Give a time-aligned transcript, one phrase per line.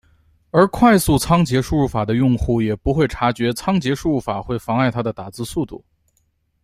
[0.49, 5.85] 而快速仓颉输入法的用户也不会察觉仓颉输入法会妨碍他的打字速度。